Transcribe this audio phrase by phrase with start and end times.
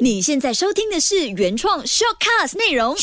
[0.00, 2.96] 你现在收听的是原创 shortcast 内容。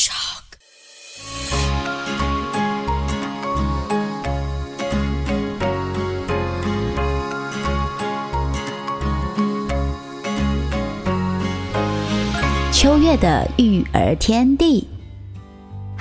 [12.72, 14.86] 秋月的育儿天地。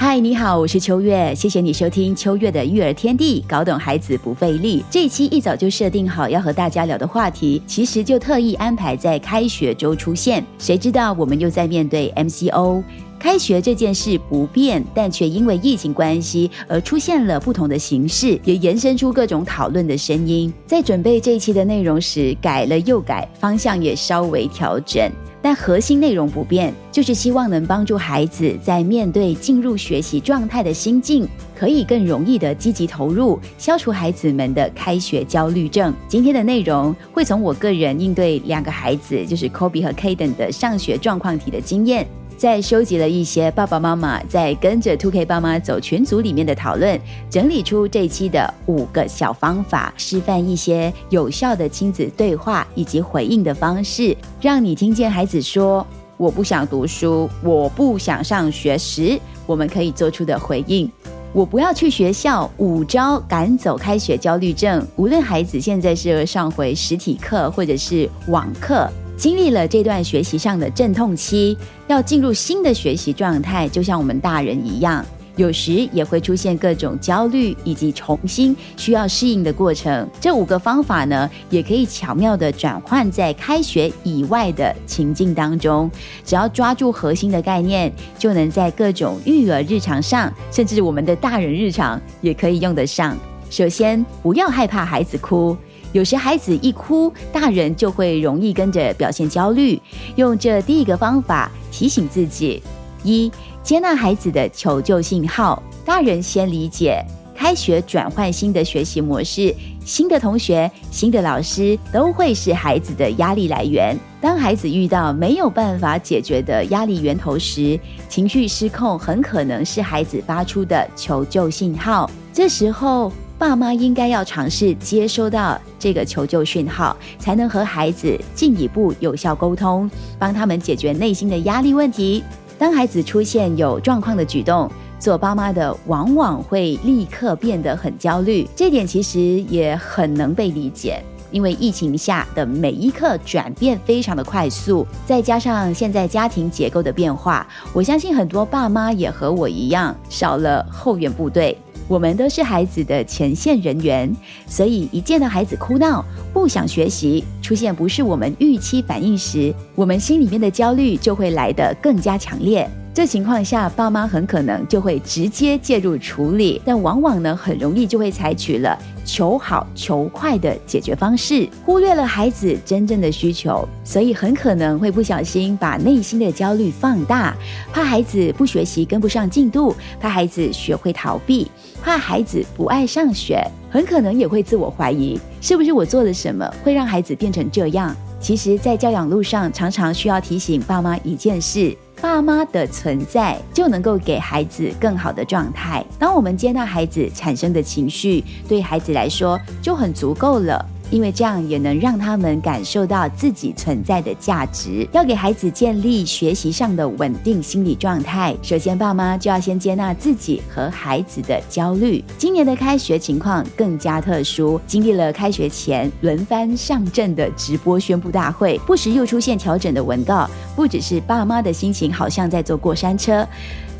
[0.04, 4.84] 嗨，你好，我是秋月，谢谢你收听秋月的育儿天地，搞懂孩子不费力。
[4.90, 10.44] 这一期一早就设定好要和大家聊的话题，其实就特意安排在开学周出现。
[10.58, 12.82] 谁知道我们又在面对 MCO，
[13.22, 20.52] 开学这件事不变，但却因为疫情关系而出现了不同的形式，也延伸出各种讨论的声音。
[20.66, 25.08] 在准备这一期的内容时，改了又改，方向也稍微调整。
[25.40, 35.94] 但核心内容不变，就是希望能帮助孩子在面对进入学习状态的心境，可以更容易的积极投入，消除孩子们的开学焦虑症。
[36.08, 42.08] 今天的内容会从我个人应对两个孩子，就是 Kobe 和 Kaden 的上学状况题的经验。
[42.42, 55.86] 在收集了一些爸爸妈妈在跟着 Two K 爸妈走群组里面的讨论，整理出这期的五个小方法，示范一些有效的亲子对话以及回应的方式，让你听见孩子说
[56.18, 60.92] “我不想读书，我不想上学”时，我们可以做出的回应。
[61.34, 64.84] 我不要去学校，五招赶走开学焦虑症。
[64.96, 68.90] 无论孩子现在是上回实体课或者是网课。
[69.22, 71.56] 经历了这段学习上的阵痛期，
[71.86, 75.06] 要进入新的学习状态，就像我们大人一样，
[75.36, 80.10] 有时也会出现各种焦虑以及重新需要适应的过程。
[80.20, 85.88] 这五个方法呢，也可以巧妙的转换在开学以外的情境当中。
[86.26, 93.16] 只要抓住核心的概念，就能在各种育儿日常上，甚至我们的大人日常也可以用得上。
[93.52, 95.56] 首先，不要害怕孩子哭。
[95.94, 99.80] 有时孩子一哭，大人就会容易跟着表现焦虑。
[100.16, 102.62] 用这第一个方法提醒自己：
[103.04, 105.62] 一、接纳孩子的求救信号。
[105.84, 107.04] 大人先理解，
[107.36, 109.54] 开学转换新的学习模式，
[109.84, 113.98] 新的同学、新的老师都会是孩子的压力来源。
[114.22, 122.10] 当孩子遇到没有办法解决的压力源头时，情绪失控很可能是孩子发出的求救信号。
[122.32, 132.24] 这时候，爸妈应该要尝试接收到这个求救讯号，才能和孩子进一步有效沟通，帮他们解决内心的压力问题。
[132.60, 138.48] 当孩子出现有状况的举动，做爸妈的往往会立刻变得很焦虑。
[138.56, 151.58] 这点其实也很能被理解，因为疫情下的每一刻转变非常的快速，再加上现在家庭结构的变化，我相信很多爸妈也和我一样少了后援部队。
[151.92, 154.10] 我们都是孩子的前线人员，
[154.48, 162.66] 所以一见到孩子哭闹、不想学习、出现不是我们预期反应时，我们心里面的焦虑就会来得更加强烈。
[162.94, 177.36] 这情况下，爸妈很可能就会直接介入处理，但往往呢，很容易就会采取了求好求快的解决方式，忽略了孩子真正的需求，所以很可能会不小心把内心的焦虑放大，
[177.72, 181.50] 怕孩子不学习跟不上进度，怕孩子学会逃避，
[181.82, 187.96] 怕孩子不爱上学，很可能也会自我怀疑，是不是我做了什么会让孩子变成这样？
[188.20, 191.76] 其实，在教养路上，常常需要提醒爸妈一件事。
[192.02, 195.86] 爸妈的存在就能够给孩子更好的状态。
[196.00, 200.66] 当我们接纳孩子产生的情绪，对孩子来说就很足够了。
[200.92, 204.88] 因为这样也能让他们感受到自己存在的价值。
[204.92, 212.04] 要给孩子建立学习上的稳定心理状态，首先爸妈就要先接纳自己和孩子的焦虑。
[212.18, 223.26] 今年的开学情况更加特殊，经历了开学前轮番上阵的直播宣布大会，不时又出现调整的文告，不只是爸妈的心情好像在坐过山车。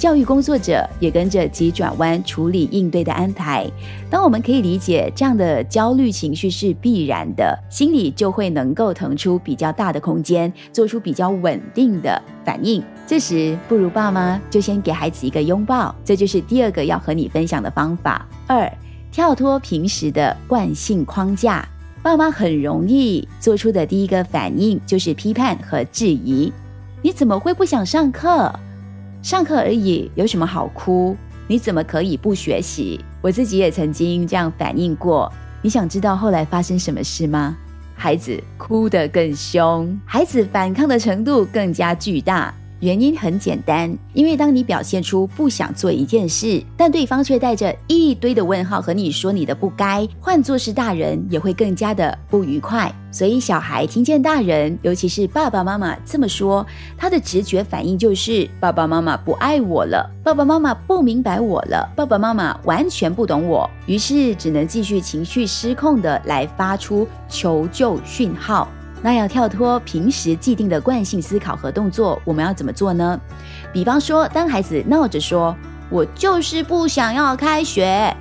[0.02, 3.70] 教育工作者也跟着急转弯处理应对的安排。
[4.10, 12.84] 当我们可以理解这样的焦虑情绪是必然的，心里就会能够腾出比较大的空间，做出比较稳定的反应。
[13.06, 15.94] 这时，不如爸妈就先给孩子一个拥抱。
[16.04, 18.28] 这就是第二个要和你分享的方法。
[18.48, 18.68] 二，
[19.12, 21.64] 跳脱平时的惯性框架。
[22.02, 26.52] 爸妈很容易做出的第一个反应就是批判和质疑：
[27.04, 28.52] 你怎么会不想上课？
[29.22, 31.16] 上课而已，有什么好哭？
[31.48, 33.00] 你怎么可以不学习？
[33.22, 35.32] 我自己也曾经这样反应过。
[35.62, 37.56] 你想知道后来发生什么事吗？
[37.94, 42.52] 孩子哭得更凶，孩子反抗的程度更加巨大。
[42.82, 52.92] 原因很简单，因为当你表现出不想做一件事，但对方却带着一堆的问号和你说你的不该，换作是大人也会更加的不愉快。
[53.12, 56.66] 所以小孩听见大人，尤其是爸爸妈妈这么说，
[56.98, 68.68] 他的直觉反应就是爸爸妈妈不爱我了，爸爸妈妈不明白我了，爸爸妈妈完全不懂我，于是只能继续情绪失控的来发出求救讯号。
[69.02, 73.20] 那要跳脱平时既定的惯性思考和动作，我们要怎么做呢？
[73.74, 75.56] 比方说，当孩子闹着说
[75.90, 78.16] “我就是不想要开学”，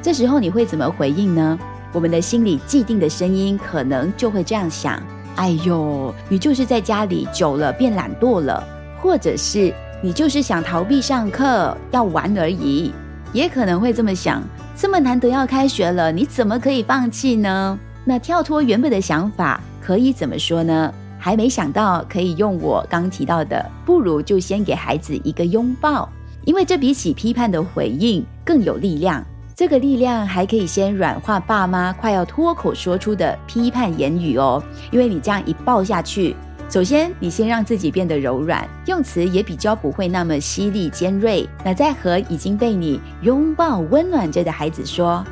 [0.00, 1.58] 这时候你会怎么回应呢？
[1.92, 5.02] 我们的心里既定的声音可能就会这样想
[5.34, 8.62] ：“哎呦，你就是在家里久了变懒惰了，
[9.02, 12.92] 或者是你就是想逃避上课要玩而已。”
[13.32, 14.42] 也可能会这么想
[14.76, 19.60] ：“这么难得要开学了，你怎么可以放弃呢？”那跳脱原本的想法。
[19.90, 20.94] 可以怎么说呢？
[21.18, 26.08] 还没想到可以用我刚提到的，不如就先给孩子一个拥抱，
[26.44, 29.20] 因为这比起批判的回应更有力量。
[29.56, 34.62] 这个力量还可以先软化爸妈快要脱口说出的批判言语哦。
[34.92, 36.36] 因为你这样一抱下去，
[36.68, 41.44] 首先你先让自己变得柔软，用词也比较不会那么犀利尖锐。
[41.64, 45.24] 那再和已经被你拥抱温暖着的孩子说：“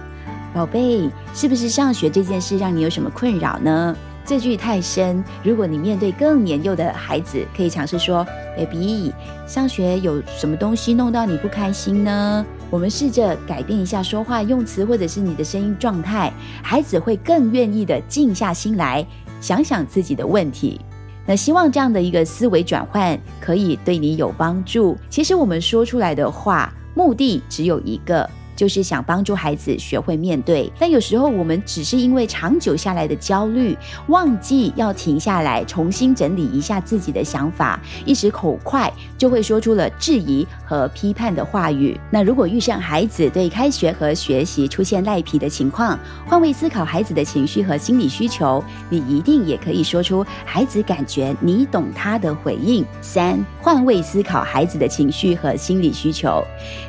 [0.52, 3.96] 宝贝，是不是上学这件事让你有什么困扰呢？”
[4.28, 9.10] 这句太深，如果你面对更年幼的孩子，可以尝试说：“baby，
[9.46, 16.30] 上学有什么东西弄到你不开心呢？”我们试着改变一下说话用词，或者是你的声音状态，
[16.62, 19.02] 孩子会更愿意的静下心来
[19.40, 20.78] 想想自己的问题。
[21.24, 24.94] 那希望这样的一个思维转换可以对你有帮助。
[25.08, 28.28] 其实我们说出来的话，目的只有一个。
[28.58, 33.78] 就是想帮助孩子学会面对，但有时候我们只是因为长久下来的焦虑，
[34.08, 41.96] 忘记要停下来重新整理一下自己的想法，一时口快就会说出了质疑和批判的话语。
[42.10, 45.96] 那如果遇上孩子对开学和学习出现赖皮的情况，
[46.26, 48.60] 换位思考孩子的情绪和心理需求，
[48.90, 52.84] 你一定也可以说出孩子感觉你懂他的回应。
[53.00, 56.42] 三，换位思考孩子的情绪和心理需求。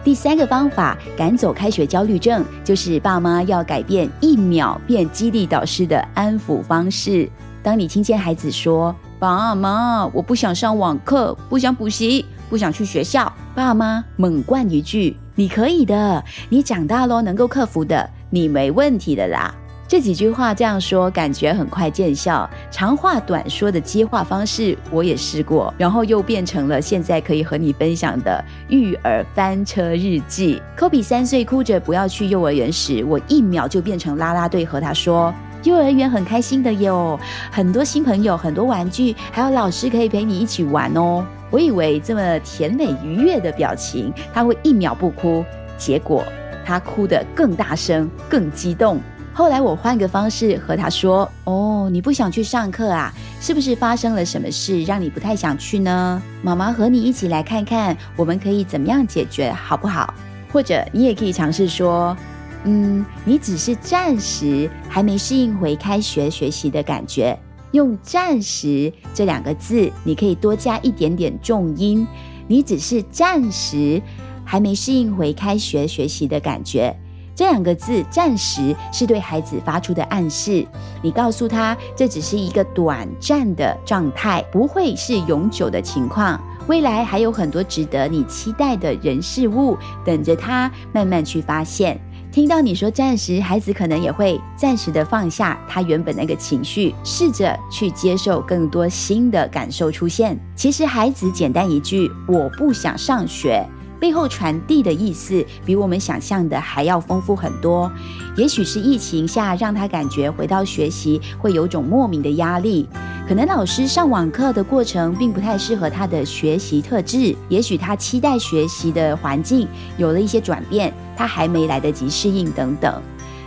[0.03, 1.53] 第三个方法，赶走。
[1.59, 7.29] 开学焦虑症就是爸妈要改变一秒变激励导师的安抚方式。
[7.61, 19.53] 当你听见孩子说：“爸妈，我不想上网课，不想补习，不想去学校。”爸妈猛灌一句：“你可以的，你长大咯，能够克服的，你没问题的啦。”
[19.89, 22.47] 这几句话这样说，感觉很快见效。
[22.69, 30.61] 长话短说的接话方式，我也试过，然后又变成了现在可以和你分享的育儿翻车日记。
[30.75, 35.33] 科比三岁哭着不要去幼儿园时，我一秒就变成啦啦队和他说
[35.65, 37.19] ：“幼儿园很开心的哟，
[37.51, 45.43] 很多新朋友，很多玩具，还有老师可以陪你一起玩哦。”我以为这么甜美愉悦的表情，他会一秒不哭，
[45.79, 46.23] 结果
[46.63, 49.01] 他哭得更大声、更激动。
[49.39, 53.09] 后来我换个方式和他说：“哦，你不想去上课啊？
[53.39, 56.21] 是不是发生了什么事让你不太想去呢？
[56.41, 60.13] 妈妈和你一起来看看，我们可以怎么样解决，好不好？
[60.51, 62.17] 或者你也可以尝试说：
[62.65, 67.39] 嗯，你只是暂时还没适应回开学学习的感觉。
[67.71, 72.05] 用‘暂时’这两个字，你可以多加一点点重音。
[72.45, 74.01] 你只是暂时
[74.43, 76.93] 还没适应回开学学习的感觉。”
[77.39, 80.67] 这两个字“暂时”是对孩子发出的暗示，
[81.01, 86.37] 你告诉他这只是一个短暂的状态，不会是永久的情况。
[86.67, 91.97] 未来还有很多值得你期待的人事物等着他慢慢去发现。
[92.29, 100.37] 听到你说“暂时”，孩子可能也会暂时的放下他原本那个情绪，试着去接受更多新的感受出现。
[100.57, 103.65] 其实，孩子简单一句“我不想上学”。
[103.99, 107.91] 背后传递的意思比我们想象的还要丰富很多。
[108.37, 112.87] 也许是疫情下让他感觉回到学习会有种莫名的压力，
[113.27, 123.01] 可能老师上网课的过程并不太适合他的学习特质，也许他期待学习的环境有了一些转变，他还没来得及适应等等。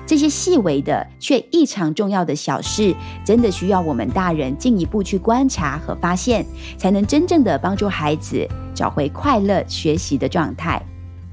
[0.04, 2.94] 这些细微的却异常重要的小事，
[3.24, 6.44] 真的需要我们大人进一步去观察和发现，
[6.76, 10.82] 才能真正的帮助孩子找回快乐学习的状态。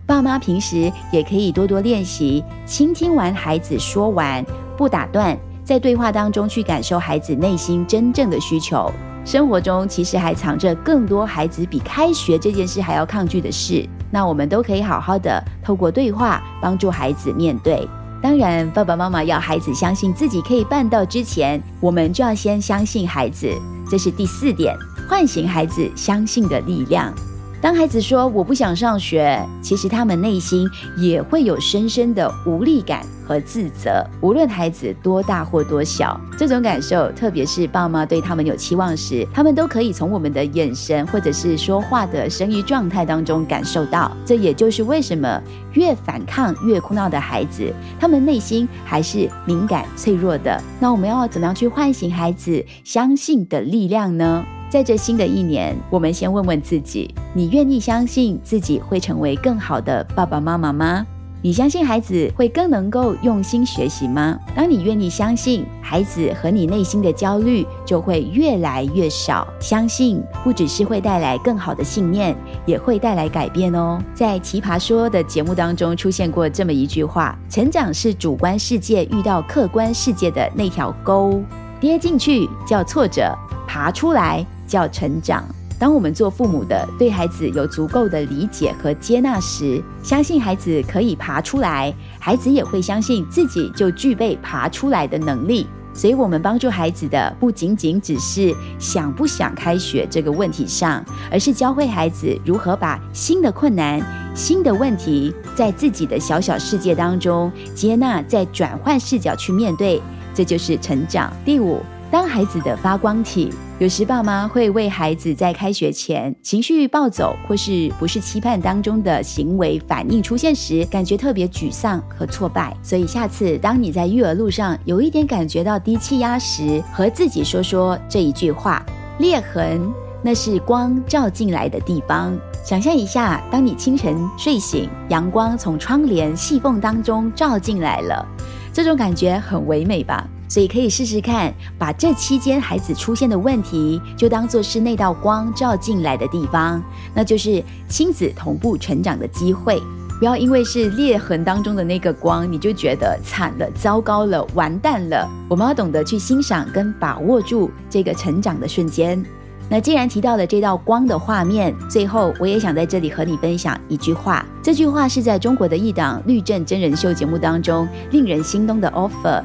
[0.05, 4.45] 爸妈平时也可以多多练习，倾听完孩子说完
[4.77, 8.91] 不打断，在对话当中去感受孩子内心真正的需求。
[9.25, 17.87] 生活中其实还藏着更多孩子比开学这件事还要抗拒的事，那我们都可以好好的透过对话帮助孩子面对。
[18.21, 23.49] 当然，爸爸妈妈要孩子相信自己可以办到之前，我们就要先相信孩子。
[23.89, 24.75] 这是第四点，
[25.09, 27.13] 唤醒孩子相信的力量。
[27.61, 34.03] 当孩子说我不想上学，其实他们内心也会有深深的无力感和自责。
[34.21, 44.11] 无论孩子多大或多小，这种感受，特别是爸妈对他们有期望时，他们都可以从我们的眼神或者是说话的声音状态当中感受到。
[44.25, 45.39] 这也就是为什么
[45.73, 50.59] 越反抗越哭闹的孩子，他们内心还是敏感脆弱的。
[50.79, 54.43] 那我们要怎么样去唤醒孩子相信的力量呢？
[54.71, 61.05] 在这新的一年，我们先问问自己：你愿意相信自己会成为更好的爸爸妈妈吗？
[61.41, 64.37] 你相信孩子会更能够用心学习吗？
[64.53, 69.47] 当你愿意相信，孩子和你内心的焦虑就会越来越少。
[69.59, 73.97] 相信不只是会带来更好的信念，也会带来改变哦。
[74.13, 81.41] 在《奇葩说》的节目当中出现过这么一句话：成长是主观世界遇到客观世界的那条沟，
[81.79, 83.33] 跌进去叫挫折，
[83.67, 84.45] 爬出来。
[84.69, 85.43] 叫成长。
[85.79, 95.65] 当我们做父母的对孩子有足够的理解和接纳时，相信孩子可以爬出来，孩子也会相信自己就具备爬出来的能力。
[95.93, 104.01] 所以，我们帮助孩子的不仅仅只是想不想开学这个问题上，而是教会孩子如何把新的困难、
[104.35, 110.01] 新的问题，在自己的小小世界当中接纳，再转换视角去面对，
[110.33, 111.31] 这就是成长。
[111.45, 111.79] 第五。
[112.11, 122.75] 当孩子的发光体，有时爸妈会为孩子在开学前情绪暴走，或是不是期盼当中的行为反应出现时，感觉特别沮丧和挫败。
[122.83, 128.85] 所以下次当你在育儿路上有一点感觉到低气压时，和自己说说这一句话：
[129.19, 129.89] 裂痕，
[130.21, 132.37] 那是光照进来的地方。
[132.65, 138.27] 想象一下，当你清晨睡醒，阳光从窗帘细缝当中照进来了，
[138.73, 140.27] 这种感觉很唯美吧？
[140.49, 149.81] 所以可以试试看，把这期间孩子出现的问题，就当做是那道光照进来的地方，那就是亲子同步成长的机会。
[150.17, 155.25] 不要因为是裂痕当中的那个光，你就觉得惨了、糟糕了、完蛋了。
[155.47, 159.23] 我们要懂得去欣赏跟把握住这个成长的瞬间。
[159.69, 164.45] 那既然提到了这道光的画面，最后我也想在这里和你分享一句话。
[164.61, 169.41] 这句话是在中国的一档律政真人秀节目当中令人心动的 offer。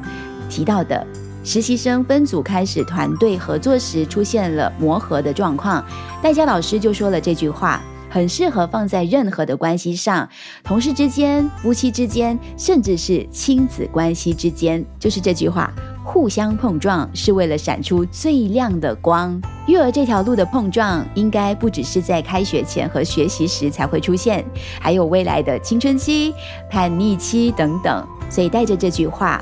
[0.49, 1.05] 提到的
[1.43, 5.85] 实习生分组开始团队合作时出现了磨合的状况，
[6.21, 10.27] 代佳老师就说了这句话，很适合放在任何的关系上，
[10.63, 15.71] 同事之间、夫妻之间，甚至是亲子关系之间，就是这句话：
[16.03, 19.39] 互相碰撞是为了闪出最亮的光。
[19.67, 24.43] 育儿这条路的碰撞，应该不只是在开学前和学习时才会出现，
[24.79, 26.33] 还有未来的青春期、
[26.71, 28.07] 叛逆期等等。
[28.29, 29.39] 所以带着这句话。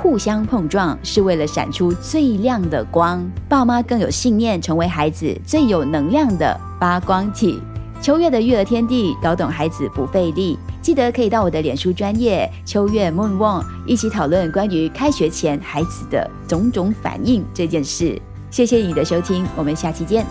[0.00, 7.60] 互相碰撞是为了闪出最亮的光，爸妈更有信念，成为孩子最有能量的发光体。
[8.00, 10.56] 秋月的育儿天地，搞懂孩子不费力。
[10.80, 18.22] 记得可以到我的脸书专业秋月梦梦一起讨论关于开学前孩子的种种反应这件事。
[18.52, 20.24] 谢谢你的收听，我们下期见。